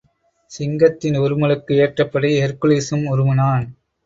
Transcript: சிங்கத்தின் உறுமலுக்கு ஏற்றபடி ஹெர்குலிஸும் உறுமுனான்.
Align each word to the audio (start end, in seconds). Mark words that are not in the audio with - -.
சிங்கத்தின் 0.51 1.17
உறுமலுக்கு 1.17 1.75
ஏற்றபடி 1.83 2.31
ஹெர்குலிஸும் 2.41 3.05
உறுமுனான். 3.13 3.67